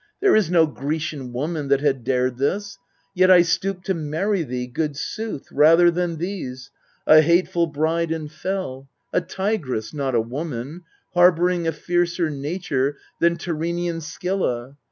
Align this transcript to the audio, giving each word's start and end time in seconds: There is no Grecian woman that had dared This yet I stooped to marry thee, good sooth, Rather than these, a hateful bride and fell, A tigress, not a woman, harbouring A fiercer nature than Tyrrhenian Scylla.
There 0.19 0.35
is 0.35 0.49
no 0.49 0.65
Grecian 0.65 1.31
woman 1.31 1.67
that 1.67 1.81
had 1.81 2.03
dared 2.03 2.39
This 2.39 2.79
yet 3.13 3.29
I 3.29 3.43
stooped 3.43 3.85
to 3.85 3.93
marry 3.93 4.41
thee, 4.41 4.65
good 4.65 4.97
sooth, 4.97 5.45
Rather 5.51 5.91
than 5.91 6.17
these, 6.17 6.71
a 7.05 7.21
hateful 7.21 7.67
bride 7.67 8.11
and 8.11 8.31
fell, 8.31 8.89
A 9.13 9.21
tigress, 9.21 9.93
not 9.93 10.15
a 10.15 10.19
woman, 10.19 10.81
harbouring 11.13 11.67
A 11.67 11.71
fiercer 11.71 12.31
nature 12.31 12.97
than 13.19 13.37
Tyrrhenian 13.37 14.01
Scylla. 14.01 14.75